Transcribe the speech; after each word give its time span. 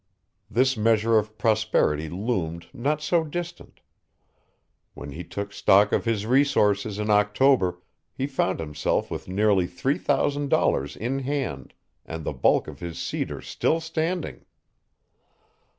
This 0.49 0.75
measure 0.75 1.19
of 1.19 1.37
prosperity 1.37 2.09
loomed 2.09 2.65
not 2.73 3.03
so 3.03 3.23
distant. 3.23 3.81
When 4.95 5.11
he 5.11 5.23
took 5.23 5.53
stock 5.53 5.91
of 5.91 6.05
his 6.05 6.25
resources 6.25 6.97
in 6.97 7.11
October, 7.11 7.83
he 8.11 8.25
found 8.25 8.59
himself 8.59 9.11
with 9.11 9.27
nearly 9.27 9.67
three 9.67 9.99
thousand 9.99 10.49
dollars 10.49 10.95
in 10.95 11.19
hand 11.19 11.75
and 12.03 12.23
the 12.23 12.33
bulk 12.33 12.67
of 12.67 12.79
his 12.79 12.97
cedar 12.97 13.41
still 13.43 13.79
standing. 13.79 14.43